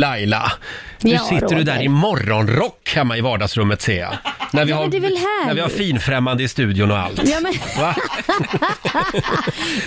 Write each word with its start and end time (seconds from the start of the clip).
Laila, 0.00 0.52
nu 1.00 1.10
Ja, 1.10 1.18
sitter 1.18 1.40
du 1.48 1.54
Roger. 1.54 1.64
där 1.64 1.82
i 1.82 1.88
morgonrock 1.88 2.92
hemma 2.94 3.16
i 3.16 3.20
vardagsrummet 3.20 3.82
ser 3.82 4.00
jag. 4.00 4.16
När 4.52 4.64
vi, 4.64 4.70
Ja, 4.70 4.76
har, 4.76 4.82
men 4.82 4.90
det 4.90 4.96
är 4.96 5.00
väl 5.00 5.18
när 5.46 5.54
vi 5.54 5.60
har 5.60 5.68
finfrämmande 5.68 6.42
i 6.42 6.48
studion 6.48 6.90
och 6.90 6.98
allt. 6.98 7.20
Ja, 7.28 7.40
men, 7.40 7.54
Va? 7.78 7.94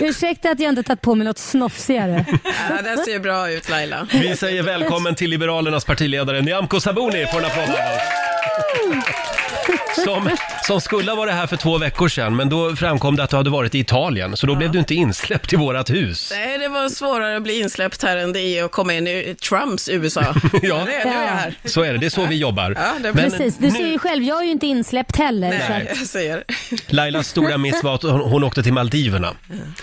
ursäkta 0.00 0.50
att 0.50 0.60
jag 0.60 0.68
inte 0.68 0.82
tagit 0.82 1.00
på 1.00 1.14
mig 1.14 1.26
något 1.26 1.38
snofsigare. 1.38 2.24
Ja, 2.70 2.82
den 2.82 2.98
ser 3.04 3.18
bra 3.18 3.50
ut 3.50 3.68
Laila. 3.70 4.06
Vi 4.12 4.36
säger 4.36 4.62
välkommen 4.62 5.14
till 5.14 5.30
Liberalernas 5.30 5.84
partiledare 5.84 6.40
Nyamko 6.40 6.80
Sabuni. 6.80 7.26
Får 7.32 7.38
en 7.38 7.44
applåd 7.44 7.64
av 7.64 7.70
oss. 7.70 9.04
Som, 10.04 10.30
som 10.66 10.80
skulle 10.80 11.10
ha 11.10 11.16
varit 11.16 11.34
här 11.34 11.46
för 11.46 11.56
två 11.56 11.78
veckor 11.78 12.08
sedan, 12.08 12.36
men 12.36 12.48
då 12.48 12.76
framkom 12.76 13.16
det 13.16 13.24
att 13.24 13.30
du 13.30 13.36
hade 13.36 13.50
varit 13.50 13.74
i 13.74 13.78
Italien, 13.78 14.36
så 14.36 14.46
då 14.46 14.54
blev 14.54 14.72
du 14.72 14.78
inte 14.78 14.94
insläppt 14.94 15.52
i 15.52 15.56
vårat 15.56 15.90
hus. 15.90 16.32
Nej, 16.34 16.58
det 16.58 16.68
var 16.68 16.88
svårare 16.88 17.36
att 17.36 17.42
bli 17.42 17.60
insläppt 17.60 18.02
här 18.02 18.16
än 18.16 18.32
det 18.32 18.40
är 18.40 18.64
att 18.64 18.72
komma 18.72 18.94
in 18.94 19.06
i 19.06 19.36
Trumps 19.48 19.88
USA. 19.88 20.20
Ja. 20.62 20.74
det, 20.76 20.84
nu 20.84 21.10
är 21.10 21.22
jag 21.22 21.32
här. 21.32 21.54
Så 21.64 21.82
är 21.82 21.92
det, 21.92 21.98
det 21.98 22.06
är 22.06 22.10
så 22.10 22.26
vi 22.26 22.36
jobbar. 22.36 22.74
Ja, 22.78 22.92
det 23.02 23.08
är 23.08 23.12
Men 23.12 23.30
Precis, 23.30 23.56
du 23.58 23.70
ser 23.70 23.86
ju 23.86 23.98
själv, 23.98 24.22
jag 24.24 24.40
är 24.40 24.44
ju 24.44 24.50
inte 24.50 24.66
insläppt 24.66 25.16
heller. 25.16 25.50
Så 25.50 25.72
Nej, 25.72 25.88
att, 25.92 25.98
jag 25.98 26.06
ser. 26.06 26.44
Lailas 26.86 27.28
stora 27.28 27.58
miss 27.58 27.82
var 27.82 27.94
att 27.94 28.02
hon, 28.02 28.20
hon 28.20 28.44
åkte 28.44 28.62
till 28.62 28.72
Maldiverna. 28.72 29.32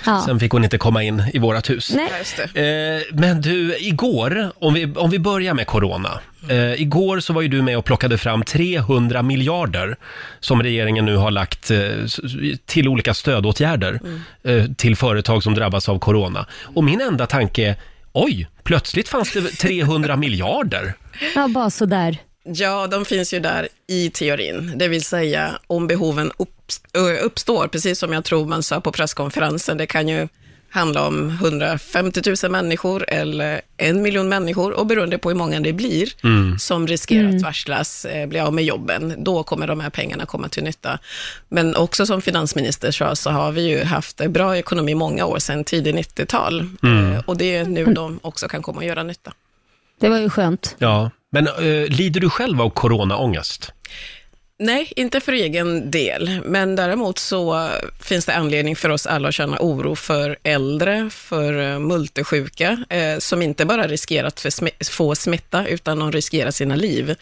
ja. 0.05 0.23
Sen 0.25 0.39
fick 0.39 0.51
hon 0.51 0.63
inte 0.63 0.77
komma 0.77 1.03
in 1.03 1.23
i 1.34 1.39
vårat 1.39 1.70
hus. 1.70 1.91
Nej. 1.95 2.07
Ja, 2.12 2.17
just 2.17 2.39
det. 2.53 3.01
Eh, 3.09 3.17
men 3.20 3.41
du, 3.41 3.77
igår, 3.79 4.51
om 4.59 4.73
vi, 4.73 4.93
om 4.95 5.09
vi 5.09 5.20
börjar 5.20 5.53
med 5.53 5.67
corona. 5.67 6.20
Eh, 6.49 6.81
igår 6.81 7.19
så 7.19 7.33
var 7.33 7.41
ju 7.41 7.47
du 7.47 7.61
med 7.61 7.77
och 7.77 7.85
plockade 7.85 8.17
fram 8.17 8.43
300 8.43 9.21
miljarder 9.21 9.95
som 10.39 10.63
regeringen 10.63 11.05
nu 11.05 11.15
har 11.15 11.31
lagt 11.31 11.71
eh, 11.71 11.79
s- 11.79 12.19
till 12.65 12.87
olika 12.87 13.13
stödåtgärder 13.13 13.99
eh, 14.43 14.65
till 14.77 14.95
företag 14.95 15.43
som 15.43 15.55
drabbas 15.55 15.89
av 15.89 15.99
corona. 15.99 16.45
Och 16.75 16.83
min 16.83 17.01
enda 17.01 17.27
tanke 17.27 17.67
är, 17.67 17.75
oj, 18.13 18.47
plötsligt 18.63 19.09
fanns 19.09 19.33
det 19.33 19.41
300 19.41 20.15
miljarder. 20.17 20.93
ja, 21.35 21.47
bara 21.47 21.69
sådär. 21.69 22.17
Ja, 22.43 22.87
de 22.87 23.05
finns 23.05 23.33
ju 23.33 23.39
där 23.39 23.67
i 23.87 24.09
teorin, 24.09 24.73
det 24.76 24.87
vill 24.87 25.03
säga 25.03 25.51
om 25.67 25.87
behoven 25.87 26.31
upps- 26.31 26.81
ö, 26.93 27.17
uppstår, 27.17 27.67
precis 27.67 27.99
som 27.99 28.13
jag 28.13 28.23
tror 28.23 28.45
man 28.45 28.63
sa 28.63 28.81
på 28.81 28.91
presskonferensen. 28.91 29.77
Det 29.77 29.85
kan 29.85 30.07
ju 30.07 30.27
handla 30.71 31.07
om 31.07 31.29
150 31.29 32.21
000 32.43 32.51
människor 32.51 33.05
eller 33.07 33.61
en 33.77 34.01
miljon 34.01 34.29
människor 34.29 34.71
och 34.71 34.85
beroende 34.85 35.17
på 35.17 35.29
hur 35.29 35.35
många 35.35 35.59
det 35.59 35.73
blir 35.73 36.09
som 36.57 36.87
riskerar 36.87 37.29
att 37.29 37.41
varslas, 37.41 38.05
eh, 38.05 38.27
bli 38.27 38.39
av 38.39 38.53
med 38.53 38.63
jobben, 38.63 39.15
då 39.17 39.43
kommer 39.43 39.67
de 39.67 39.79
här 39.79 39.89
pengarna 39.89 40.25
komma 40.25 40.49
till 40.49 40.63
nytta. 40.63 40.99
Men 41.49 41.75
också 41.75 42.05
som 42.05 42.21
finansminister 42.21 42.91
sa, 42.91 43.15
så 43.15 43.29
har 43.29 43.51
vi 43.51 43.61
ju 43.61 43.83
haft 43.83 44.17
bra 44.29 44.57
ekonomi 44.57 44.95
många 44.95 45.25
år 45.25 45.39
sedan 45.39 45.63
tidigt 45.63 45.95
90-tal 45.95 46.59
eh, 46.59 47.23
och 47.25 47.37
det 47.37 47.55
är 47.55 47.65
nu 47.65 47.85
de 47.85 48.19
också 48.23 48.47
kan 48.47 48.61
komma 48.61 48.77
och 48.77 48.85
göra 48.85 49.03
nytta. 49.03 49.33
Det 49.99 50.09
var 50.09 50.17
ju 50.17 50.29
skönt. 50.29 50.75
Ja, 50.77 51.11
men 51.31 51.47
eh, 51.47 51.87
lider 51.87 52.19
du 52.19 52.29
själv 52.29 52.61
av 52.61 52.69
coronaångest? 52.69 53.73
Nej, 54.63 54.93
inte 54.95 55.20
för 55.20 55.31
egen 55.31 55.91
del, 55.91 56.41
men 56.45 56.76
däremot 56.76 57.20
så 57.20 57.70
finns 57.99 58.26
det 58.26 58.34
anledning 58.35 58.76
för 58.76 58.90
oss 58.90 59.05
alla 59.05 59.27
att 59.27 59.34
känna 59.35 59.57
oro 59.59 59.95
för 59.95 60.37
äldre, 60.43 61.09
för 61.09 61.71
eh, 61.73 61.79
multisjuka, 61.79 62.85
eh, 62.89 63.17
som 63.20 63.41
inte 63.41 63.65
bara 63.65 63.87
riskerar 63.87 64.28
att 64.28 64.45
få 64.91 65.16
smitta, 65.16 65.67
utan 65.67 66.00
de 66.00 66.12
riskerar 66.12 66.51
sina 66.51 66.75
liv. 66.75 67.16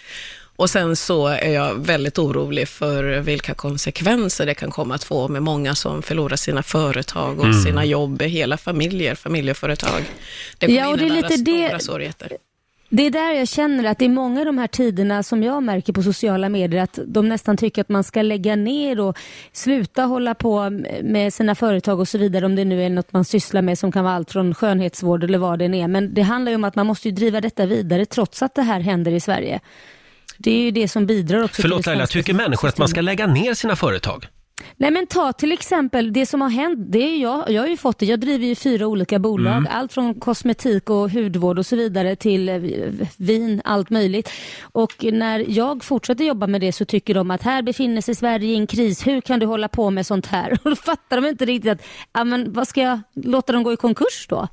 Och 0.56 0.70
sen 0.70 0.96
så 0.96 1.28
är 1.28 1.52
jag 1.52 1.86
väldigt 1.86 2.20
orolig 2.20 2.68
för 2.68 3.04
vilka 3.20 3.54
konsekvenser 3.54 4.46
det 4.46 4.54
kan 4.54 4.72
komma 4.72 4.96
att 4.96 5.04
få 5.04 5.28
med 5.28 5.44
många 5.44 5.76
som 5.76 6.02
förlorar 6.02 6.36
sina 6.36 6.64
företag 6.64 7.40
och 7.40 7.56
sina 7.56 7.86
jobb, 7.86 8.22
hela 8.22 8.58
familjer, 8.58 9.16
familjeföretag. 9.16 10.04
Det 10.58 10.66
kommer 10.66 10.80
Ja, 10.80 10.88
och 10.88 10.98
det 10.98 11.04
är 11.04 11.08
innebära 11.08 11.30
lite 11.30 11.44
det- 11.52 11.68
stora 11.68 11.80
svårigheter. 11.80 12.32
Det 12.92 13.04
är 13.04 13.12
där 13.12 13.34
jag 13.34 13.48
känner 13.48 13.84
att 13.84 14.00
det 14.00 14.06
är 14.06 14.10
många 14.10 14.40
av 14.40 14.46
de 14.46 14.58
här 14.58 14.68
tiderna 14.68 15.24
som 15.24 15.44
jag 15.44 15.64
märker 15.64 15.94
på 15.94 16.04
sociala 16.04 16.50
medier 16.50 16.84
att 16.84 17.00
de 17.06 17.30
nästan 17.30 17.58
tycker 17.58 17.82
att 17.82 17.90
man 17.90 18.04
ska 18.04 18.22
lägga 18.22 18.56
ner 18.56 19.00
och 19.00 19.18
sluta 19.52 20.04
hålla 20.04 20.36
på 20.36 20.70
med 21.04 21.34
sina 21.34 21.56
företag 21.56 22.00
och 22.00 22.08
så 22.08 22.18
vidare 22.18 22.46
om 22.46 22.56
det 22.56 22.66
nu 22.66 22.84
är 22.84 22.90
något 22.90 23.14
man 23.14 23.26
sysslar 23.26 23.62
med 23.62 23.80
som 23.80 23.92
kan 23.92 24.04
vara 24.04 24.14
allt 24.14 24.32
från 24.32 24.56
skönhetsvård 24.56 25.24
eller 25.24 25.38
vad 25.38 25.60
det 25.60 25.66
än 25.66 25.74
är. 25.74 25.88
Men 25.88 26.14
det 26.14 26.22
handlar 26.22 26.52
ju 26.52 26.56
om 26.56 26.64
att 26.64 26.76
man 26.76 26.88
måste 26.88 27.08
ju 27.08 27.16
driva 27.16 27.42
detta 27.42 27.66
vidare 27.66 28.06
trots 28.06 28.44
att 28.44 28.56
det 28.56 28.62
här 28.62 28.80
händer 28.80 29.12
i 29.12 29.20
Sverige. 29.20 29.60
Det 30.38 30.52
är 30.52 30.62
ju 30.62 30.72
det 30.72 30.88
som 30.88 31.06
bidrar 31.06 31.44
också 31.44 31.62
Förlåt 31.62 31.84
till 31.84 31.90
det 31.90 31.96
Laila, 31.96 32.08
tycker 32.08 32.34
människor 32.34 32.68
att 32.68 32.78
man 32.78 32.88
ska 32.88 33.02
lägga 33.02 33.28
ner 33.28 33.54
sina 33.54 33.76
företag? 33.76 34.28
Nej 34.78 34.92
men 34.92 35.08
ta 35.08 35.34
till 35.34 35.52
exempel 35.52 36.14
det 36.14 36.26
som 36.26 36.42
har 36.42 36.50
hänt, 36.50 36.80
det 36.92 37.00
är 37.00 37.18
jag, 37.22 37.50
jag 37.52 37.62
har 37.62 37.68
ju 37.68 37.78
fått 37.78 37.98
det, 38.00 38.06
jag 38.06 38.20
driver 38.20 38.46
ju 38.46 38.56
fyra 38.56 38.88
olika 38.88 39.20
bolag, 39.20 39.58
Mm. 39.58 39.68
allt 39.72 39.94
från 39.94 40.14
kosmetik 40.20 40.90
och 40.90 41.10
hudvård 41.12 41.60
och 41.60 41.66
så 41.66 41.76
vidare 41.76 42.16
till 42.16 42.50
eh, 42.50 42.58
vin, 43.18 43.62
allt 43.66 43.90
möjligt. 43.90 44.30
Och 44.62 45.04
när 45.04 45.46
jag 45.48 45.84
fortsätter 45.84 46.24
jobba 46.26 46.48
med 46.48 46.62
det 46.62 46.72
så 46.72 46.86
tycker 46.86 47.14
de 47.14 47.32
att 47.32 47.42
här 47.44 47.62
befinner 47.62 48.02
sig 48.02 48.16
Sverige 48.16 48.48
i 48.54 48.56
en 48.56 48.68
kris, 48.68 49.08
hur 49.08 49.22
kan 49.22 49.40
du 49.40 49.46
hålla 49.46 49.68
på 49.68 49.90
med 49.90 50.06
sånt 50.06 50.26
här? 50.26 50.52
Och 50.64 50.70
då 50.70 50.76
fattar 50.76 51.22
de 51.22 51.28
inte 51.28 51.46
riktigt 51.46 51.72
att, 51.72 51.82
ja 52.14 52.24
men 52.24 52.54
vad 52.54 52.68
ska 52.68 52.82
jag 52.82 53.00
låta 53.16 53.54
dem 53.54 53.64
gå 53.64 53.74
i 53.74 53.78
konkurs 53.78 54.26
då? 54.30 54.48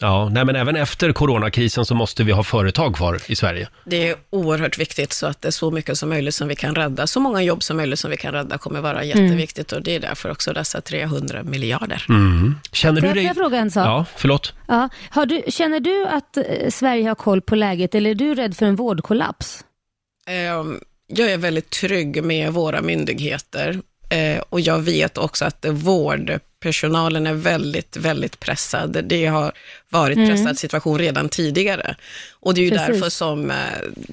Ja, 0.00 0.28
nej 0.32 0.44
men 0.44 0.56
även 0.56 0.76
efter 0.76 1.12
coronakrisen 1.12 1.84
så 1.84 1.94
måste 1.94 2.24
vi 2.24 2.32
ha 2.32 2.42
företag 2.44 2.94
kvar 2.96 3.20
i 3.26 3.36
Sverige. 3.36 3.68
Det 3.84 4.08
är 4.08 4.16
oerhört 4.30 4.78
viktigt 4.78 5.12
så 5.12 5.26
att 5.26 5.42
det 5.42 5.48
är 5.48 5.52
så 5.52 5.70
mycket 5.70 5.98
som 5.98 6.08
möjligt 6.08 6.34
som 6.34 6.48
vi 6.48 6.56
kan 6.56 6.74
rädda. 6.74 7.06
Så 7.06 7.20
många 7.20 7.42
jobb 7.42 7.62
som 7.62 7.76
möjligt 7.76 7.98
som 7.98 8.10
vi 8.10 8.16
kan 8.16 8.32
rädda 8.32 8.58
kommer 8.58 8.80
vara 8.80 9.04
jätteviktigt 9.04 9.72
och 9.72 9.82
det 9.82 9.94
är 9.96 10.00
därför 10.00 10.30
också 10.30 10.52
dessa 10.52 10.80
300 10.80 11.42
miljarder. 11.42 12.04
Känner 12.72 13.00
Får 13.00 13.00
du 13.00 13.06
jag, 13.06 13.10
får 13.10 13.14
dig... 13.14 13.24
jag 13.24 13.36
fråga 13.36 13.58
en 13.58 13.70
sak? 13.70 13.86
Ja, 13.86 14.04
förlåt. 14.16 14.54
Ja. 14.68 14.88
Har 15.10 15.26
du, 15.26 15.42
känner 15.48 15.80
du 15.80 16.06
att 16.06 16.36
eh, 16.36 16.44
Sverige 16.70 17.08
har 17.08 17.14
koll 17.14 17.40
på 17.40 17.54
läget 17.54 17.94
eller 17.94 18.10
är 18.10 18.14
du 18.14 18.34
rädd 18.34 18.56
för 18.56 18.66
en 18.66 18.76
vårdkollaps? 18.76 19.64
Ehm, 20.26 20.80
Jag 21.06 21.30
är 21.32 21.38
väldigt 21.38 21.70
trygg 21.70 22.24
med 22.24 22.52
våra 22.52 22.80
myndigheter 22.82 23.80
eh, 24.08 24.42
och 24.48 24.60
jag 24.60 24.78
vet 24.78 25.18
också 25.18 25.44
att 25.44 25.64
vårdpersonalen 25.68 27.26
är 27.26 27.34
väldigt, 27.34 27.96
väldigt 27.96 28.40
pressad. 28.40 29.04
Det 29.04 29.26
har 29.26 29.52
varit 29.88 30.28
pressad 30.28 30.58
situation 30.58 30.98
redan 30.98 31.28
tidigare. 31.28 31.96
Och 32.30 32.54
det 32.54 32.60
är 32.60 32.64
ju 32.64 32.70
Precis. 32.70 32.86
därför 32.86 33.10
som 33.10 33.50
eh, 33.50 33.56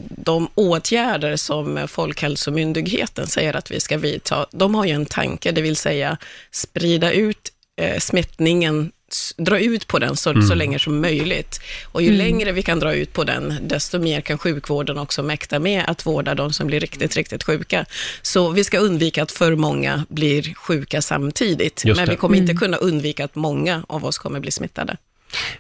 de 0.10 0.48
åtgärder 0.56 1.36
som 1.36 1.88
Folkhälsomyndigheten 1.88 3.28
säger 3.28 3.54
att 3.54 3.72
vi 3.72 3.80
ska 3.80 3.98
vidta, 3.98 4.46
de 4.52 4.76
har 4.76 4.86
ju 4.86 4.92
en 4.92 5.06
tanke, 5.06 5.52
det 5.52 5.62
vill 5.62 5.76
säga 5.76 6.18
sprida 6.52 7.12
ut 7.12 7.52
eh, 7.82 8.00
smittningen 8.00 8.92
dra 9.38 9.60
ut 9.60 9.88
på 9.88 10.00
den 10.00 10.16
så, 10.16 10.42
så 10.42 10.56
länge 10.56 10.80
som 10.80 11.02
möjligt. 11.02 11.60
Och 11.92 12.02
ju 12.02 12.12
längre 12.12 12.52
vi 12.52 12.62
kan 12.62 12.80
dra 12.80 12.94
ut 12.94 13.14
på 13.14 13.24
den, 13.24 13.54
desto 13.62 14.00
mer 14.00 14.22
kan 14.22 14.38
sjukvården 14.38 14.98
också 14.98 15.24
mäkta 15.24 15.60
med 15.60 15.84
att 15.88 16.06
vårda 16.06 16.36
de 16.36 16.54
som 16.54 16.68
blir 16.68 16.80
riktigt, 16.80 17.16
riktigt 17.16 17.44
sjuka. 17.44 17.86
Så 18.22 18.50
vi 18.50 18.64
ska 18.64 18.80
undvika 18.80 19.24
att 19.24 19.32
för 19.32 19.56
många 19.56 20.06
blir 20.10 20.54
sjuka 20.54 21.02
samtidigt, 21.02 21.84
men 21.96 22.10
vi 22.10 22.16
kommer 22.16 22.38
inte 22.38 22.54
kunna 22.54 22.78
undvika 22.78 23.26
att 23.26 23.36
många 23.36 23.84
av 23.88 24.06
oss 24.06 24.18
kommer 24.18 24.40
bli 24.40 24.52
smittade. 24.52 24.98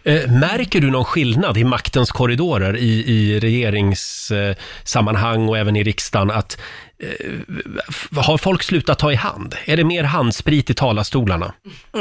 Eh, 0.03 0.31
märker 0.31 0.81
du 0.81 0.91
någon 0.91 1.06
skillnad 1.06 1.58
i 1.58 1.63
maktens 1.63 2.12
korridorer 2.12 2.78
i, 2.78 3.12
i 3.12 3.40
regeringssammanhang 3.40 5.50
och 5.50 5.58
även 5.58 5.75
i 5.75 5.84
riksdagen? 5.84 6.31
Att, 6.31 6.58
eh, 7.00 8.19
har 8.22 8.38
folk 8.38 8.63
slutat 8.63 9.00
ta 9.00 9.12
i 9.12 9.16
hand? 9.16 9.56
Är 9.66 9.78
det 9.78 9.84
mer 9.84 10.03
handsprit 10.03 10.69
i 10.69 10.74
talarstolarna? 10.74 11.53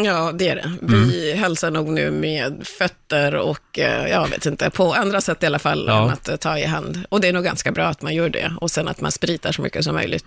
Ja, 0.04 0.32
det 0.32 0.48
är 0.48 0.56
det. 0.56 0.72
Vi 0.80 1.32
hälsar 1.34 1.70
nog 1.70 1.88
nu 1.88 2.10
med 2.10 2.66
fötter 2.78 3.34
och, 3.34 3.78
eh, 3.78 4.08
jag 4.10 4.28
vet 4.28 4.46
inte, 4.46 4.70
på 4.70 4.92
andra 4.94 5.20
sätt 5.20 5.42
i 5.42 5.46
alla 5.46 5.58
fall, 5.58 5.84
Ja. 5.88 6.04
än 6.04 6.10
att 6.10 6.40
ta 6.40 6.58
i 6.58 6.64
hand. 6.66 7.04
Och 7.08 7.20
det 7.20 7.28
är 7.28 7.32
nog 7.32 7.44
ganska 7.44 7.72
bra 7.72 7.84
att 7.86 8.02
man 8.02 8.14
gör 8.14 8.28
det. 8.28 8.52
Och 8.60 8.70
sen 8.70 8.88
att 8.88 9.00
man 9.00 9.12
spritar 9.12 9.52
så 9.52 9.62
mycket 9.62 9.84
som 9.84 9.94
möjligt. 9.94 10.24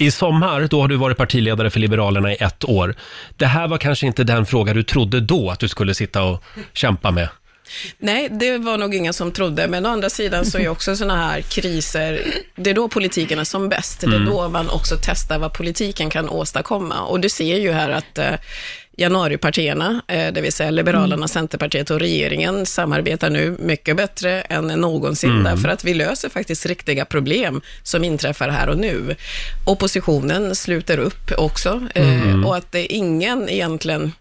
I 0.00 0.10
sommar, 0.10 0.66
då 0.70 0.80
har 0.80 0.88
du 0.88 0.96
varit 0.96 1.16
partiledare 1.16 1.70
för 1.70 1.80
Liberalerna 1.80 2.32
i 2.32 2.36
ett 2.36 2.64
år. 2.64 2.94
Det 3.36 3.46
här 3.46 3.68
var 3.68 3.78
kanske 3.78 4.06
inte 4.06 4.24
den 4.24 4.46
fråga 4.46 4.74
du 4.74 4.82
trodde 4.82 5.20
då 5.20 5.50
att 5.50 5.58
du 5.58 5.68
skulle 5.68 5.94
sitta 5.94 6.22
och 6.22 6.44
kämpa 6.72 7.10
med. 7.10 7.28
Nej, 7.98 8.28
det 8.30 8.58
var 8.58 8.78
nog 8.78 8.94
ingen 8.94 9.14
som 9.14 9.32
trodde, 9.32 9.68
men 9.68 9.86
å 9.86 9.88
andra 9.88 10.10
sidan 10.10 10.44
så 10.44 10.58
är 10.58 10.68
också 10.76 10.96
sådana 10.96 11.16
här 11.16 11.40
kriser, 11.40 12.20
det 12.56 12.70
är 12.70 12.74
då 12.74 12.88
politiken 12.88 13.38
är 13.38 13.44
som 13.44 13.68
bäst. 13.68 14.00
Det 14.00 14.06
är 14.06 14.20
då 14.20 14.48
man 14.48 14.70
också 14.70 14.96
testar 15.02 15.38
vad 15.38 15.52
politiken 15.52 16.10
kan 16.10 16.28
åstadkomma. 16.28 17.00
Och 17.00 17.20
du 17.20 17.28
ser 17.28 17.58
ju 17.58 17.72
här 17.72 17.90
att 17.90 18.18
eh, 18.18 18.34
januaripartierna, 19.00 20.02
eh, 20.08 20.32
det 20.32 20.40
vill 20.40 20.52
säga 20.52 20.70
Liberalerna, 20.70 21.28
Centerpartiet 21.28 21.90
och 21.90 22.00
regeringen, 22.00 22.66
samarbetar 22.66 23.30
nu 23.30 23.56
mycket 23.58 23.96
bättre 23.96 24.40
än 24.40 24.66
någonsin, 24.66 25.44
därför 25.44 25.68
att 25.68 25.84
vi 25.84 25.94
löser 25.94 26.28
faktiskt 26.28 26.66
riktiga 26.66 27.04
problem 27.04 27.60
som 27.82 28.04
inträffar 28.04 28.48
här 28.48 28.68
och 28.68 28.78
nu. 28.78 29.16
Oppositionen 29.66 30.54
sluter 30.54 30.98
upp 30.98 31.32
också, 31.36 31.88
eh, 31.94 32.46
och 32.46 32.56
att 32.56 32.72
det 32.72 32.78
är 32.78 32.96
ingen 32.96 33.48
egentligen 33.48 34.12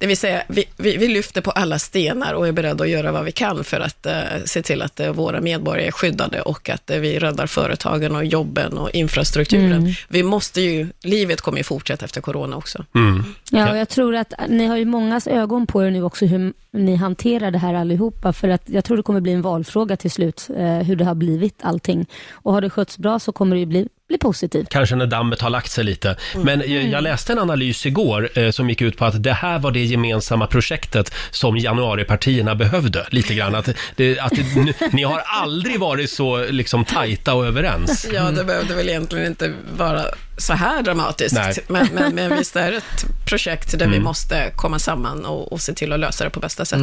Det 0.00 0.06
vill 0.06 0.16
säga, 0.16 0.42
vi, 0.48 0.64
vi, 0.76 0.96
vi 0.96 1.08
lyfter 1.08 1.40
på 1.40 1.50
alla 1.50 1.78
stenar 1.78 2.34
och 2.34 2.48
är 2.48 2.52
beredda 2.52 2.84
att 2.84 2.90
göra 2.90 3.12
vad 3.12 3.24
vi 3.24 3.32
kan 3.32 3.64
för 3.64 3.80
att 3.80 4.06
eh, 4.06 4.14
se 4.44 4.62
till 4.62 4.82
att 4.82 5.00
eh, 5.00 5.12
våra 5.12 5.40
medborgare 5.40 5.86
är 5.86 5.90
skyddade 5.90 6.42
och 6.42 6.68
att 6.68 6.90
eh, 6.90 6.98
vi 6.98 7.18
räddar 7.18 7.46
företagen 7.46 8.16
och 8.16 8.24
jobben 8.24 8.78
och 8.78 8.90
infrastrukturen. 8.90 9.72
Mm. 9.72 9.92
Vi 10.08 10.22
måste 10.22 10.60
ju, 10.60 10.88
livet 11.02 11.40
kommer 11.40 11.58
ju 11.58 11.64
fortsätta 11.64 12.04
efter 12.04 12.20
corona 12.20 12.56
också. 12.56 12.84
Mm. 12.94 13.24
Ja, 13.50 13.70
och 13.70 13.76
jag 13.76 13.88
tror 13.88 14.14
att 14.14 14.32
ni 14.48 14.66
har 14.66 14.76
ju 14.76 14.84
mångas 14.84 15.26
ögon 15.26 15.66
på 15.66 15.84
er 15.84 15.90
nu 15.90 16.02
också 16.02 16.26
hur 16.26 16.52
ni 16.72 16.96
hanterar 16.96 17.50
det 17.50 17.58
här 17.58 17.74
allihopa. 17.74 18.32
För 18.32 18.48
att 18.48 18.62
jag 18.66 18.84
tror 18.84 18.96
det 18.96 19.02
kommer 19.02 19.20
bli 19.20 19.32
en 19.32 19.42
valfråga 19.42 19.96
till 19.96 20.10
slut, 20.10 20.48
eh, 20.56 20.78
hur 20.78 20.96
det 20.96 21.04
har 21.04 21.14
blivit 21.14 21.58
allting. 21.62 22.06
Och 22.32 22.52
har 22.52 22.60
det 22.60 22.70
skötts 22.70 22.98
bra 22.98 23.18
så 23.18 23.32
kommer 23.32 23.56
det 23.56 23.60
ju 23.60 23.66
bli, 23.66 23.88
bli 24.10 24.18
positivt. 24.18 24.68
Kanske 24.68 24.96
när 24.96 25.06
dammet 25.06 25.40
har 25.40 25.50
lagt 25.50 25.70
sig 25.70 25.84
lite. 25.84 26.16
Men 26.36 26.60
eh, 26.62 26.90
jag 26.90 27.02
läste 27.02 27.32
en 27.32 27.38
analys 27.38 27.86
igår 27.86 28.30
eh, 28.34 28.50
som 28.50 28.70
gick 28.70 28.80
ut 28.80 28.96
på 28.96 29.04
att 29.04 29.22
det 29.22 29.32
här 29.32 29.58
var 29.58 29.70
det 29.70 29.84
gemensamma 29.84 30.46
projektet 30.46 31.14
som 31.30 31.56
januaripartierna 31.56 32.54
behövde. 32.54 33.06
Lite 33.10 33.34
grann 33.34 33.54
att, 33.54 33.68
det, 33.96 34.18
att 34.18 34.32
det, 34.32 34.56
ni, 34.56 34.74
ni 34.92 35.02
har 35.02 35.22
aldrig 35.26 35.80
varit 35.80 36.10
så 36.10 36.44
liksom 36.50 36.84
tajta 36.84 37.34
och 37.34 37.46
överens. 37.46 38.06
Ja, 38.14 38.30
det 38.30 38.44
behövde 38.44 38.74
väl 38.74 38.88
egentligen 38.88 39.26
inte 39.26 39.54
vara 39.76 40.04
så 40.36 40.52
här 40.52 40.82
dramatiskt. 40.82 41.34
Nej. 41.34 41.54
Men, 41.68 41.88
men, 41.92 42.14
men 42.14 42.36
visst 42.38 42.56
är 42.56 42.70
det 42.70 42.76
ett 42.76 43.04
projekt 43.26 43.70
där 43.78 43.86
Mm. 43.86 43.90
vi 43.98 44.00
måste 44.04 44.50
komma 44.56 44.78
samman 44.78 45.24
och, 45.24 45.52
och 45.52 45.60
se 45.60 45.72
till 45.72 45.92
att 45.92 46.00
lösa 46.00 46.24
det 46.24 46.30
på 46.30 46.40
bästa 46.40 46.64
sätt. 46.64 46.80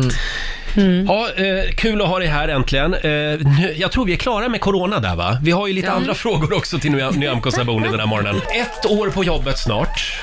Ja, 1.08 1.30
eh, 1.36 1.72
kul 1.76 2.02
att 2.02 2.08
ha 2.08 2.20
dig 2.20 2.28
här 2.28 2.48
äntligen. 2.48 2.94
Eh, 2.94 3.00
nu, 3.02 3.74
jag 3.78 3.92
tror 3.92 4.06
vi 4.06 4.14
är 4.14 4.18
klara 4.18 4.50
med 4.50 4.62
corona 4.62 5.00
där 5.00 5.16
va? 5.16 5.38
Vi 5.44 5.52
har 5.52 5.68
ju 5.68 5.74
lite 5.74 5.92
andra 5.92 6.14
frågor 6.14 6.54
också 6.58 6.80
till 6.80 6.92
Ny- 6.92 7.12
Nyamko 7.18 7.52
Sabuni 7.52 7.88
den 7.90 8.00
här 8.00 8.08
morgonen. 8.08 8.36
Ett 8.36 8.86
år 8.86 9.10
på 9.10 9.24
jobbet 9.24 9.60
snart. 9.60 10.22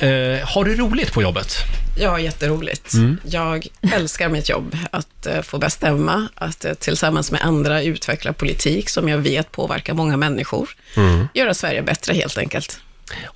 Eh, 0.00 0.48
har 0.48 0.64
du 0.64 0.76
roligt 0.76 1.12
på 1.12 1.22
jobbet? 1.22 1.54
Ja, 2.00 2.20
jätteroligt. 2.20 2.92
Mm. 2.94 3.18
Jag 3.24 3.66
älskar 3.94 4.28
mitt 4.28 4.48
jobb, 4.48 4.76
att 4.90 5.26
eh, 5.26 5.42
få 5.42 5.58
bestämma, 5.58 6.28
att 6.34 6.64
eh, 6.64 6.74
tillsammans 6.74 7.32
med 7.32 7.40
andra 7.42 7.82
utveckla 7.82 8.32
politik 8.32 8.88
som 8.88 9.08
jag 9.08 9.18
vet 9.18 9.52
påverkar 9.52 9.94
många 9.94 10.16
människor. 10.16 10.68
Mm. 10.96 11.28
Göra 11.34 11.54
Sverige 11.54 11.82
bättre 11.82 12.14
helt 12.14 12.38
enkelt. 12.38 12.80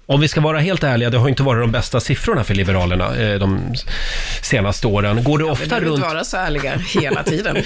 Om 0.07 0.21
vi 0.21 0.29
ska 0.29 0.41
vara 0.41 0.59
helt 0.59 0.85
ärliga, 0.85 1.11
det 1.11 1.19
har 1.19 1.29
inte 1.29 1.43
varit 1.43 1.63
de 1.63 1.73
bästa 1.73 2.01
siffrorna 2.01 2.45
för 2.45 2.55
Liberalerna 2.55 3.17
eh, 3.17 3.39
de 3.39 3.75
senaste 4.43 4.87
åren. 4.87 5.25
Går 5.25 5.39
du 5.39 5.45
ofta 5.45 5.67
behöver 5.67 5.87
inte 5.87 6.03
runt, 6.03 6.15
vara 6.15 6.25
så 6.25 6.37
ärliga 6.37 6.77
hela 6.77 7.23
tiden. 7.23 7.57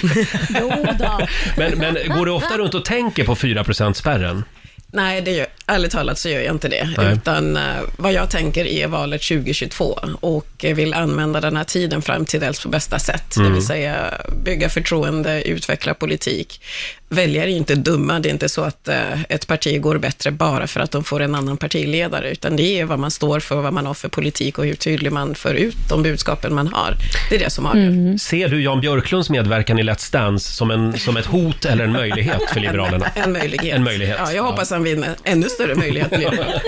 Jo 0.61 0.85
då. 0.99 1.27
men, 1.57 1.77
men 1.77 2.17
går 2.17 2.25
du 2.25 2.31
ofta 2.31 2.57
runt 2.57 2.73
och 2.73 2.85
tänker 2.85 3.23
på 3.23 3.35
4 3.35 3.93
spärren? 3.93 4.43
Nej, 4.91 5.21
det 5.21 5.31
gör, 5.31 5.47
ärligt 5.65 5.91
talat 5.91 6.19
så 6.19 6.29
gör 6.29 6.39
jag 6.39 6.55
inte 6.55 6.67
det. 6.67 6.89
Nej. 6.97 7.13
Utan 7.13 7.57
eh, 7.57 7.63
vad 7.97 8.13
jag 8.13 8.29
tänker 8.29 8.65
är 8.65 8.87
valet 8.87 9.21
2022 9.21 9.99
och 10.19 10.65
eh, 10.65 10.75
vill 10.75 10.93
använda 10.93 11.41
den 11.41 11.57
här 11.57 11.63
tiden 11.63 12.01
fram 12.01 12.25
till 12.25 12.39
dess 12.39 12.63
på 12.63 12.69
bästa 12.69 12.99
sätt. 12.99 13.35
Det 13.35 13.49
vill 13.49 13.65
säga 13.65 14.13
bygga 14.43 14.69
förtroende, 14.69 15.41
utveckla 15.47 15.93
politik. 15.93 16.61
Väljare 17.09 17.51
är 17.51 17.55
inte 17.55 17.75
dumma. 17.75 18.19
Det 18.19 18.29
är 18.29 18.33
inte 18.33 18.49
så 18.49 18.61
att 18.61 18.87
eh, 18.87 19.21
ett 19.29 19.47
parti 19.47 19.81
går 19.81 19.97
bättre 19.97 20.31
bara 20.31 20.67
för 20.67 20.79
att 20.79 20.91
de 20.91 21.03
får 21.03 21.21
en 21.21 21.35
annan 21.35 21.57
partiledare, 21.57 22.31
utan 22.31 22.55
det 22.55 22.79
är 22.79 22.85
vad 22.85 22.99
man 22.99 23.11
står 23.11 23.39
för, 23.39 23.55
vad 23.55 23.73
man 23.73 23.85
har 23.85 23.93
för 23.93 24.09
politik 24.09 24.57
och 24.57 24.65
hur 24.65 24.75
tydlig 24.75 25.11
man 25.11 25.35
för 25.35 25.53
ut 25.53 25.75
de 25.89 26.03
budskapen 26.03 26.53
man 26.53 26.67
har. 26.67 26.93
Det 27.29 27.35
är 27.35 27.39
det 27.39 27.49
som 27.49 27.65
avgör. 27.65 28.17
Ser 28.17 28.49
du 28.49 28.63
Jan 28.63 28.81
Björklunds 28.81 29.29
medverkan 29.29 29.79
i 29.79 29.83
Let's 29.83 30.13
Dance 30.13 30.51
som, 30.51 30.71
en, 30.71 30.99
som 30.99 31.17
ett 31.17 31.25
hot 31.25 31.65
eller 31.65 31.83
en 31.83 31.91
möjlighet 31.91 32.41
för 32.53 32.59
Liberalerna? 32.59 33.05
En 33.15 33.31
möjlighet. 33.31 33.75
En 33.75 33.83
möjlighet. 33.83 34.17
Ja, 34.19 34.31
jag 34.33 34.43
hoppas 34.43 34.71
han 34.71 34.83
vinner. 34.95 35.15
Ännu 35.23 35.49
större 35.49 35.75
möjlighet 35.75 36.09
blir 36.09 36.31
det. 36.31 36.61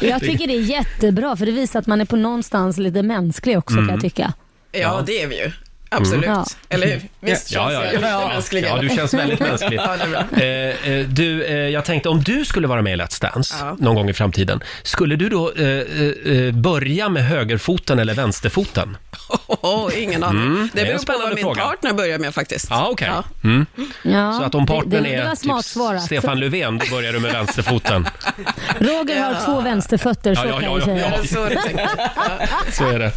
Ja, 0.00 0.08
jag 0.08 0.20
tycker 0.20 0.46
det 0.46 0.54
är 0.54 0.60
jättebra, 0.60 1.36
för 1.36 1.46
det 1.46 1.52
visar 1.52 1.80
att 1.80 1.86
man 1.86 2.00
är 2.00 2.04
på 2.04 2.16
någonstans 2.16 2.78
lite 2.78 3.02
mänsklig 3.02 3.58
också 3.58 3.74
kan 3.74 3.88
jag 3.88 4.00
tycka. 4.00 4.32
Ja, 4.72 5.02
det 5.06 5.22
är 5.22 5.26
vi 5.26 5.36
ju. 5.44 5.50
Absolut. 5.96 6.26
Ja. 6.26 6.46
Eller 6.68 6.86
hur? 6.86 7.00
Visst 7.20 7.52
Ja, 7.52 7.60
känns 7.70 7.72
ja, 8.02 8.08
jag 8.10 8.22
ja. 8.22 8.28
mänsklig? 8.28 8.64
Ja, 8.68 8.78
du 8.80 8.88
känns 8.88 9.14
väldigt 9.14 9.40
mänsklig. 9.50 9.76
Ja, 9.84 9.96
det 9.96 10.02
är 10.04 10.08
bra. 10.08 10.42
Eh, 10.42 10.92
eh, 11.00 11.06
du, 11.06 11.44
eh, 11.44 11.54
jag 11.56 11.84
tänkte 11.84 12.08
om 12.08 12.22
du 12.22 12.44
skulle 12.44 12.66
vara 12.66 12.82
med 12.82 12.92
i 12.92 12.96
Let's 12.96 13.22
Dance 13.22 13.54
Ja. 13.60 13.76
någon 13.78 13.94
gång 13.94 14.10
i 14.10 14.12
framtiden, 14.12 14.60
skulle 14.82 15.16
du 15.16 15.28
då 15.28 15.52
eh, 15.52 15.66
eh, 15.66 16.52
börja 16.54 17.08
med 17.08 17.24
högerfoten 17.26 17.98
eller 17.98 18.14
vänsterfoten? 18.14 18.96
Oh, 19.48 20.02
ingen 20.02 20.22
aning. 20.24 20.42
Mm, 20.42 20.68
det 20.72 20.80
är 20.80 20.84
det 20.84 20.90
en 20.90 20.96
beror 20.96 20.96
på 20.96 21.02
spännande 21.02 21.26
vad 21.26 21.34
min 21.34 21.44
fråga. 21.44 21.62
partner 21.62 21.92
börjar 21.92 22.18
med 22.18 22.34
faktiskt. 22.34 22.66
Ja, 22.70 22.88
okej. 22.90 23.08
Ja. 23.08 23.24
Mm. 23.44 23.66
Ja, 24.02 24.32
Så 24.32 24.42
att 24.44 24.54
om 24.54 24.66
partnern 24.66 24.90
det, 25.02 25.08
det, 25.10 25.16
det 25.16 25.22
är 25.22 25.34
smart 25.34 25.64
typ 25.64 25.72
svarat. 25.72 26.02
Stefan 26.02 26.40
Löfven, 26.40 26.78
då 26.78 26.86
börjar 26.96 27.12
du 27.12 27.20
med 27.20 27.32
vänsterfoten. 27.32 28.08
Roger 28.78 29.22
har 29.22 29.44
två 29.44 29.60
vänsterfötter, 29.60 30.34
så 30.34 30.40
Ja, 30.44 30.48
ja, 30.48 30.54
kan 30.60 30.64
ja, 30.64 30.76
jag 30.78 30.84
säga. 30.84 31.10
ja, 31.10 31.22
det 31.22 31.28
så 31.28 31.46
tänker? 31.66 31.88
Ja. 32.16 32.48
Så 32.72 32.84
är 32.88 32.98
det. 32.98 33.12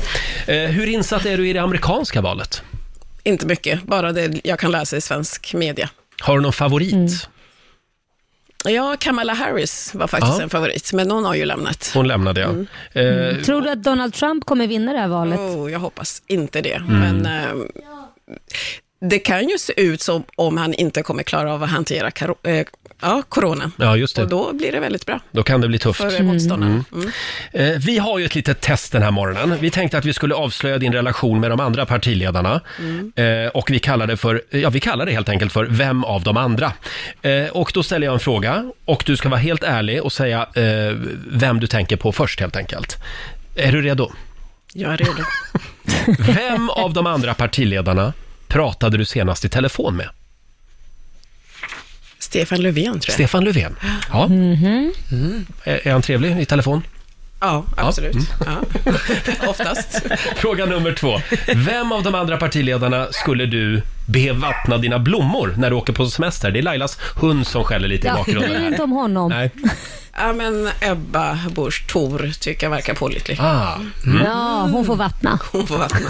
Eh, 0.63 0.69
hur 0.71 0.87
insatt 0.87 1.25
är 1.25 1.37
du 1.37 1.49
i 1.49 1.53
det 1.53 1.59
amerikanska 1.61 2.21
valet? 2.21 2.63
Inte 3.29 3.45
mycket, 3.45 3.83
bara 3.83 4.11
det 4.11 4.41
jag 4.43 4.59
kan 4.59 4.71
läsa 4.71 4.97
i 4.97 5.01
svensk 5.01 5.53
media. 5.53 5.89
Har 6.21 6.35
du 6.35 6.41
någon 6.41 6.53
favorit? 6.53 6.93
Mm. 6.93 7.07
Ja, 8.65 8.95
Kamala 8.99 9.33
Harris 9.33 9.93
var 9.95 10.07
faktiskt 10.07 10.37
Ja. 10.37 10.43
en 10.43 10.49
favorit, 10.49 10.93
men 10.93 11.11
hon 11.11 11.25
har 11.25 11.35
ju 11.35 11.45
lämnat. 11.45 11.91
Hon 11.93 12.07
lämnade 12.07 12.41
ja. 12.41 12.49
Eh, 13.01 13.35
Tror 13.41 13.61
du 13.61 13.69
att 13.69 13.83
Donald 13.83 14.13
Trump 14.13 14.45
kommer 14.45 14.67
vinna 14.67 14.93
det 14.93 14.99
här 14.99 15.07
valet? 15.07 15.39
Oh, 15.39 15.71
jag 15.71 15.79
hoppas 15.79 16.21
inte 16.27 16.61
det, 16.61 16.73
Mm. 16.73 16.99
men 16.99 17.25
eh, 17.25 17.65
det 19.01 19.19
kan 19.19 19.49
ju 19.49 19.57
se 19.57 19.81
ut 19.81 20.01
som 20.01 20.23
om 20.35 20.57
han 20.57 20.73
inte 20.73 21.03
kommer 21.03 21.23
klara 21.23 21.53
av 21.53 21.63
att 21.63 21.69
hantera 21.69 22.11
eh, 22.43 22.65
ja, 23.01 23.23
corona. 23.29 23.71
Ja, 23.77 23.95
just 23.97 24.15
det. 24.15 24.21
Och 24.21 24.29
då 24.29 24.53
blir 24.53 24.71
det 24.71 24.79
väldigt 24.79 25.05
bra 25.05 25.19
Då 25.31 25.43
kan 25.43 25.61
det 25.61 25.67
bli 25.67 25.79
tufft. 25.79 26.01
för 26.01 26.23
motståndarna. 26.23 26.83
Mm. 26.93 27.11
Eh, 27.51 27.79
Vi 27.85 27.97
har 27.97 28.19
ju 28.19 28.25
ett 28.25 28.35
litet 28.35 28.61
test 28.61 28.91
den 28.91 29.01
här 29.03 29.11
morgonen. 29.11 29.57
Vi 29.61 29.69
tänkte 29.71 29.97
att 29.97 30.05
vi 30.05 30.13
skulle 30.13 30.35
avslöja 30.35 30.77
din 30.77 30.93
relation 30.93 31.39
med 31.39 31.51
de 31.51 31.59
andra 31.59 31.85
partiledarna. 31.85 32.61
Eh, 33.15 33.47
Och 33.53 33.71
vi 33.71 33.79
kallar 33.79 34.07
det 34.07 34.17
för, 34.17 34.41
ja 34.49 34.69
vi 34.69 34.79
kallar 34.79 35.05
det 35.05 35.11
helt 35.11 35.29
enkelt 35.29 35.51
för 35.53 35.65
Vem 35.65 36.03
av 36.03 36.23
de 36.23 36.37
andra? 36.37 36.71
Eh, 37.21 37.45
Och 37.51 37.71
då 37.73 37.83
ställer 37.83 38.07
jag 38.07 38.13
en 38.13 38.19
fråga 38.19 38.71
och 38.85 39.03
du 39.05 39.17
ska 39.17 39.29
vara 39.29 39.39
helt 39.39 39.63
ärlig 39.63 40.03
och 40.03 40.11
säga 40.11 40.41
eh, 40.55 40.95
vem 41.31 41.59
du 41.59 41.67
tänker 41.67 41.95
på 41.95 42.11
först 42.11 42.39
helt 42.39 42.55
enkelt. 42.55 42.97
Är 43.55 43.71
du 43.71 43.81
redo? 43.81 44.11
Jag 44.73 44.93
är 44.93 44.97
redo. 44.97 45.23
Vem 46.33 46.69
av 46.69 46.93
de 46.93 47.07
andra 47.07 47.33
partiledarna 47.33 48.13
pratade 48.49 48.97
du 48.97 49.05
senast 49.05 49.45
i 49.45 49.49
telefon 49.49 49.95
med? 49.95 50.09
Stefan 52.19 52.61
Löfven, 52.61 52.83
tror 52.83 53.03
jag. 53.07 53.13
Stefan 53.13 53.43
Löfven. 53.43 53.75
Ja. 54.09 54.25
Mm. 54.25 55.45
Är, 55.63 55.87
är 55.87 55.91
han 55.91 56.01
trevlig 56.01 56.39
i 56.39 56.45
telefon? 56.45 56.81
Ja, 57.41 57.63
absolut. 57.77 58.15
Mm. 58.15 58.25
Ja. 58.45 59.47
Oftast. 59.49 60.01
Fråga 60.35 60.65
nummer 60.65 60.93
två. 60.93 61.21
Vem 61.55 61.91
av 61.91 62.03
de 62.03 62.15
andra 62.15 62.37
partiledarna 62.37 63.07
skulle 63.11 63.45
du 63.45 63.81
be 64.05 64.33
vattna 64.33 64.77
dina 64.77 64.99
blommor 64.99 65.53
när 65.57 65.69
du 65.69 65.75
åker 65.75 65.93
på 65.93 66.05
semester? 66.09 66.51
Det 66.51 66.59
är 66.59 66.63
Lailas 66.63 66.97
hund 67.15 67.47
som 67.47 67.63
skäller 67.63 67.87
lite 67.87 68.07
i 68.07 68.09
Ja, 68.09 68.15
bakgrunden 68.15 68.49
bry 68.51 68.59
här. 68.59 68.67
inte 68.67 68.83
om 68.83 68.91
honom. 68.91 69.29
Nej. 69.29 69.51
Ja, 70.17 70.33
men 70.33 70.69
Ebba 70.81 71.37
Busch 71.55 71.87
Thor 71.87 72.31
tycker 72.39 72.65
jag 72.65 72.71
verkar 72.71 72.93
pålitlig. 72.93 73.37
Ah. 73.41 73.75
Ja, 74.25 74.69
hon 74.71 74.85
får 74.85 74.95
vattna. 74.95 75.39
Hon 75.51 75.67
får 75.67 75.77
vattna. 75.77 76.09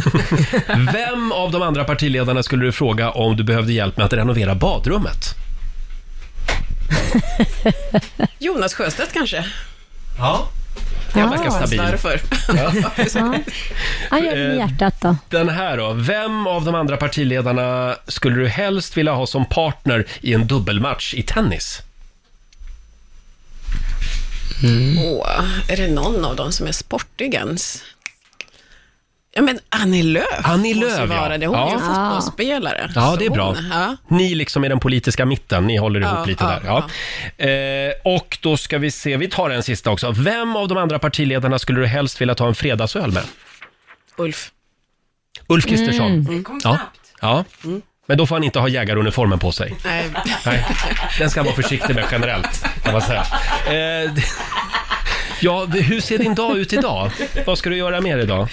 Vem 0.94 1.31
av 1.31 1.52
de 1.52 1.62
andra 1.62 1.84
partiledarna 1.84 2.44
skulle 2.44 2.66
du 2.66 2.72
fråga 2.72 3.10
om 3.12 3.36
du 3.38 3.44
behövde 3.44 3.74
hjälp 3.74 3.98
med 3.98 4.06
att 4.06 4.14
renovera 4.14 4.56
badrummet? 4.56 5.36
Jonas 8.40 8.74
Sjöstedt 8.74 9.14
kanske? 9.14 9.45
Ja. 10.18 10.48
Verkar 11.13 11.47
Ah. 11.47 11.51
stabil. 11.51 11.78
Därför. 11.78 12.21
Ja. 12.47 12.71
Han 14.09 14.23
gör 14.25 14.35
det 14.35 14.47
med 14.47 14.51
Eh, 14.51 14.57
hjärtat 14.57 14.95
då. 15.01 15.16
Den 15.30 15.49
här 15.49 15.78
då. 15.78 15.94
Vem 15.94 16.47
av 16.47 16.66
de 16.66 16.75
andra 16.75 16.97
partiledarna 16.97 17.95
skulle 18.07 18.35
du 18.35 18.47
helst 18.47 18.97
vilja 18.97 19.11
ha 19.13 19.28
som 19.28 19.45
partner 19.45 20.06
i 20.21 20.33
en 20.33 20.47
dubbelmatch 20.47 21.13
i 21.13 21.23
tennis? 21.23 21.81
Åh, 25.06 25.45
är 25.68 25.78
det 25.78 25.87
någon 25.87 26.25
av 26.25 26.35
dem 26.35 26.51
som 26.51 26.68
är 26.68 26.71
sportig 26.71 27.33
ens? 27.33 27.83
Ja, 29.40 29.44
men 29.44 29.60
Annie 29.69 30.04
Lööf 30.04 30.26
Annie 30.44 30.76
måste 30.76 30.98
Lööf, 30.98 31.10
vara 31.10 31.31
ja. 31.31 31.38
det. 31.38 31.48
Hon 31.48 31.56
är 31.60 31.66
ju 31.68 31.74
Ja. 31.74 31.80
fotbollsspelare. 31.80 32.92
Ja, 32.96 33.16
det 33.19 33.26
är 33.26 33.30
bra. 33.30 33.46
hon- 33.48 33.69
Ja. 33.72 33.96
Ni 34.08 34.36
liksom 34.36 34.66
i 34.66 34.69
den 34.69 34.80
politiska 34.80 35.26
mitten, 35.26 35.68
ni 35.68 35.78
håller 35.78 36.00
ihop 36.00 36.14
Ja, 36.18 36.26
lite 36.26 36.44
ja, 36.44 36.50
där. 36.50 36.62
Ja. 37.38 37.46
Eh, 37.46 38.16
och 38.16 38.38
då 38.42 38.58
ska 38.58 38.78
vi 38.78 38.92
se, 38.92 39.18
vi 39.18 39.30
tar 39.30 39.50
en 39.50 39.64
sista 39.64 39.92
också. 39.92 40.12
Vem 40.12 40.56
av 40.56 40.68
de 40.68 40.78
andra 40.78 41.00
partiledarna 41.00 41.60
skulle 41.60 41.80
du 41.80 41.86
helst 41.88 42.22
vilja 42.22 42.36
ta 42.36 42.48
en 42.48 42.56
fredagsöl 42.56 43.12
med? 43.12 43.24
Ulf. 44.18 44.52
Ulf 45.48 45.66
Kristersson. 45.66 46.12
Mm. 46.12 46.46
Ja. 46.64 46.78
ja. 47.22 47.44
Men 48.08 48.18
då 48.18 48.26
får 48.26 48.36
han 48.36 48.44
inte 48.44 48.60
ha 48.60 48.68
jägaruniformen 48.68 49.40
på 49.40 49.52
sig. 49.52 49.76
Nej. 49.86 50.06
Nej, 50.46 50.66
den 51.19 51.30
ska 51.30 51.40
man 51.40 51.46
vara 51.46 51.56
försiktig 51.56 51.96
med 51.96 52.06
generellt, 52.12 52.66
kan 52.84 52.94
man 52.94 53.02
säga. 53.02 53.26
Eh, 53.66 54.14
d- 54.14 54.22
ja, 55.42 55.66
hur 55.66 56.02
ser 56.02 56.18
din 56.18 56.36
dag 56.36 56.58
ut 56.58 56.74
idag? 56.74 57.12
Vad 57.46 57.58
ska 57.58 57.69
du 57.69 57.78
göra 57.78 58.02
mer 58.02 58.18
idag? 58.18 58.48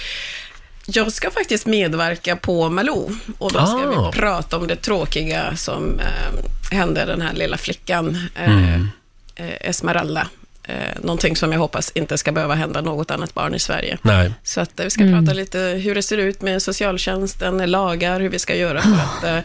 Jag 0.86 1.12
ska 1.12 1.30
faktiskt 1.30 1.66
medverka 1.66 2.36
på 2.36 2.68
Malou 2.70 3.10
och 3.38 3.52
då 3.52 3.66
ska 3.66 3.76
Ah. 3.76 4.10
vi 4.10 4.18
prata 4.18 4.56
om 4.56 4.66
det 4.66 4.76
tråkiga 4.76 5.56
som 5.56 6.00
eh, 6.00 6.76
hände 6.76 7.04
den 7.04 7.20
här 7.22 7.32
lilla 7.34 7.56
flickan, 7.56 8.18
eh, 8.34 8.52
Mm. 8.52 8.88
eh, 9.36 9.46
Esmeralda. 9.60 10.28
Eh, 10.62 10.74
någonting 11.02 11.36
som 11.36 11.52
jag 11.52 11.58
hoppas 11.58 11.90
inte 11.94 12.18
ska 12.18 12.32
behöva 12.32 12.54
hända 12.54 12.80
något 12.80 13.10
annat 13.10 13.34
barn 13.34 13.54
i 13.54 13.58
Sverige. 13.58 13.98
Nej. 14.02 14.32
Så 14.42 14.60
att 14.60 14.80
eh, 14.80 14.84
vi 14.84 14.90
ska 14.90 15.02
prata 15.04 15.32
lite 15.32 15.58
hur 15.58 15.94
det 15.94 16.02
ser 16.02 16.18
ut 16.18 16.42
med 16.42 16.62
socialtjänsten, 16.62 17.70
lagar, 17.70 18.20
hur 18.20 18.28
vi 18.28 18.38
ska 18.38 18.54
göra 18.54 18.80
för 18.82 18.92
att 18.92 19.24
eh, 19.24 19.38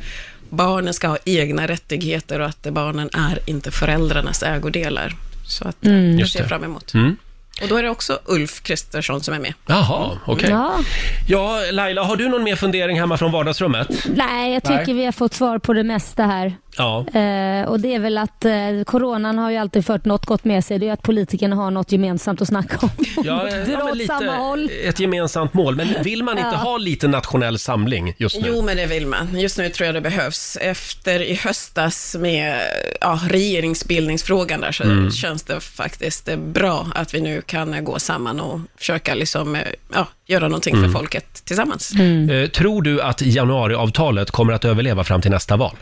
barnen 0.49 0.93
ska 0.93 1.07
ha 1.07 1.17
egna 1.25 1.67
rättigheter 1.67 2.39
och 2.39 2.45
att 2.45 2.65
eh, 2.65 2.71
barnen 2.71 3.09
är 3.13 3.39
inte 3.45 3.71
föräldrarnas 3.71 4.43
ägodelar. 4.43 5.15
Så 5.47 5.67
att 5.67 5.85
eh, 5.85 5.91
det 5.91 5.97
Just 5.99 6.33
ser 6.33 6.39
jag 6.39 6.49
fram 6.49 6.63
emot. 6.63 6.93
Mm. 6.93 7.17
Och 7.61 7.67
då 7.67 7.75
är 7.75 7.83
det 7.83 7.89
också 7.89 8.19
Ulf 8.25 8.61
Kristersson 8.63 9.21
som 9.21 9.33
är 9.33 9.39
med. 9.39 9.53
Jaha, 9.67 10.17
okej. 10.25 10.49
Ja. 10.49 10.79
Ja, 11.27 11.59
Laila, 11.71 12.03
har 12.03 12.15
du 12.15 12.29
någon 12.29 12.43
mer 12.43 12.55
fundering 12.55 12.99
hemma 12.99 13.17
från 13.17 13.31
vardagsrummet? 13.31 13.87
Nej, 14.15 14.53
jag 14.53 14.63
tycker 14.63 14.85
Nej. 14.85 14.93
vi 14.93 15.05
har 15.05 15.11
fått 15.11 15.33
svar 15.33 15.59
på 15.59 15.73
det 15.73 15.83
mesta 15.83 16.23
här. 16.23 16.55
Ja. 16.77 16.99
Eh, 16.99 17.67
och 17.67 17.79
det 17.79 17.95
är 17.95 17.99
väl 17.99 18.17
att 18.17 18.45
eh, 18.45 18.51
coronan 18.85 19.37
har 19.37 19.51
ju 19.51 19.57
alltid 19.57 19.85
fört 19.85 20.05
något 20.05 20.25
gott 20.25 20.43
med 20.43 20.65
sig. 20.65 20.79
Det 20.79 20.87
är 20.89 20.93
att 20.93 21.01
politikerna 21.03 21.55
har 21.55 21.71
något 21.71 21.91
gemensamt 21.91 22.41
att 22.41 22.47
snacka 22.47 22.77
om. 22.81 22.89
Ja, 23.23 23.43
Dra 23.43 23.71
ja, 23.71 23.77
men 23.85 24.01
åt 24.01 24.07
samma 24.07 24.35
håll. 24.35 24.69
ett 24.83 24.99
gemensamt 24.99 25.53
mål. 25.53 25.75
Men 25.75 25.87
vill 26.03 26.23
man 26.23 26.37
inte 26.37 26.49
Ja. 26.51 26.57
ha 26.57 26.77
lite 26.77 27.07
nationell 27.07 27.59
samling 27.59 28.13
just 28.17 28.41
nu? 28.41 28.47
Jo, 28.47 28.61
men 28.61 28.77
det 28.77 28.85
vill 28.85 29.07
man. 29.07 29.39
Just 29.39 29.57
nu 29.57 29.69
tror 29.69 29.85
jag 29.85 29.95
det 29.95 30.01
behövs. 30.01 30.57
Efter 30.61 31.21
i 31.21 31.33
höstas 31.35 32.15
med 32.19 32.59
ja, 33.01 33.19
regeringsbildningsfrågan 33.29 34.61
där 34.61 34.71
så 34.71 34.83
Mm. 34.83 35.11
känns 35.11 35.43
det 35.43 35.59
faktiskt 35.59 36.27
eh, 36.29 36.37
bra 36.37 36.87
att 36.95 37.13
vi 37.13 37.21
nu 37.21 37.41
kan 37.41 37.73
eh, 37.73 37.81
gå 37.81 37.99
samman 37.99 38.39
och 38.39 38.59
försöka 38.77 39.13
liksom, 39.13 39.55
eh, 39.55 39.61
ja, 39.93 40.07
göra 40.27 40.47
någonting 40.47 40.75
Mm. 40.75 40.91
för 40.91 40.99
folket 40.99 41.45
tillsammans. 41.45 41.91
Eh, 42.31 42.47
tror 42.49 42.81
du 42.81 43.01
att 43.01 43.21
januariavtalet 43.21 44.31
kommer 44.31 44.53
att 44.53 44.65
överleva 44.65 45.03
fram 45.03 45.21
till 45.21 45.31
nästa 45.31 45.57
val? 45.57 45.75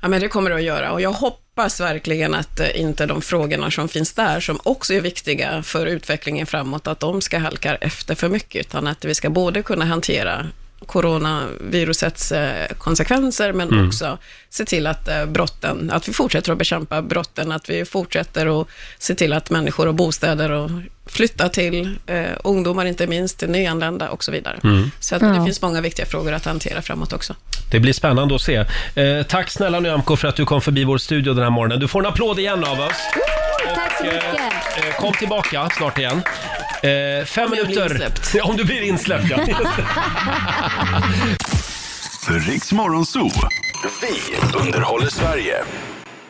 Ja, 0.00 0.08
men 0.08 0.20
det 0.20 0.28
kommer 0.28 0.50
det 0.50 0.56
att 0.56 0.62
göra 0.62 0.92
och 0.92 1.00
jag 1.00 1.12
hoppas 1.12 1.80
verkligen 1.80 2.34
att 2.34 2.60
eh, 2.60 2.80
inte 2.80 3.06
de 3.06 3.22
frågorna 3.22 3.70
som 3.70 3.88
finns 3.88 4.12
där, 4.12 4.40
som 4.40 4.60
också 4.62 4.94
är 4.94 5.00
viktiga 5.00 5.62
för 5.62 5.86
utvecklingen 5.86 6.46
framåt, 6.46 6.86
att 6.86 7.00
de 7.00 7.20
ska 7.20 7.38
halka 7.38 7.74
efter 7.76 8.14
för 8.14 8.28
mycket, 8.28 8.66
utan 8.66 8.86
att 8.86 9.04
vi 9.04 9.14
ska 9.14 9.30
både 9.30 9.62
kunna 9.62 9.84
hantera 9.84 10.46
coronavirusets 10.86 12.32
eh, 12.32 12.68
konsekvenser, 12.78 13.52
men 13.52 13.86
också 13.86 14.18
se 14.48 14.64
till 14.64 14.86
att 14.86 15.08
eh, 15.08 15.26
brotten, 15.26 15.90
att 15.90 16.08
vi 16.08 16.12
fortsätter 16.12 16.52
att 16.52 16.58
bekämpa 16.58 17.02
brotten, 17.02 17.52
att 17.52 17.70
vi 17.70 17.84
fortsätter 17.84 18.60
att 18.60 18.68
se 18.98 19.14
till 19.14 19.32
att 19.32 19.50
människor 19.50 19.86
har 19.86 19.92
bostäder 19.92 20.50
och 20.50 20.70
flytta 21.06 21.48
till, 21.48 21.98
eh, 22.06 22.26
ungdomar 22.44 22.84
inte 22.84 23.06
minst, 23.06 23.40
nyanlända 23.48 24.08
och 24.08 24.24
så 24.24 24.32
vidare. 24.32 24.58
Så 25.00 25.16
att 25.16 25.22
Ja. 25.22 25.28
det 25.28 25.44
finns 25.44 25.62
många 25.62 25.80
viktiga 25.80 26.06
frågor 26.06 26.32
att 26.32 26.44
hantera 26.44 26.82
framåt 26.82 27.12
också. 27.12 27.34
Det 27.70 27.80
blir 27.80 27.92
spännande 27.92 28.34
att 28.34 28.42
se. 28.42 28.56
Eh, 28.94 29.22
tack 29.28 29.50
snälla 29.50 29.80
Nyamko 29.80 30.16
för 30.16 30.28
att 30.28 30.36
du 30.36 30.44
kom 30.44 30.60
förbi 30.60 30.84
vår 30.84 30.98
studio 30.98 31.34
den 31.34 31.42
här 31.42 31.50
morgonen. 31.50 31.80
Du 31.80 31.88
får 31.88 32.00
en 32.00 32.06
applåd 32.06 32.38
igen 32.38 32.64
av 32.64 32.80
oss. 32.80 32.92
Tack 33.74 33.98
så 33.98 34.04
mycket. 34.04 34.34
Eh, 34.34 34.96
kom 34.98 35.12
tillbaka 35.12 35.68
snart 35.76 35.98
igen. 35.98 36.22
Eh, 36.82 37.24
fem 37.26 37.44
Om 37.44 37.50
minuter. 37.50 38.08
Ja, 38.34 38.44
om 38.44 38.56
du 38.56 38.64
blir 38.64 38.82
insläppt, 38.82 39.30
ja. 39.30 39.38
Riks 42.28 42.72
Morgonzoo. 42.72 43.30
Vi 44.00 44.36
underhåller 44.58 45.08
Sverige. 45.08 45.54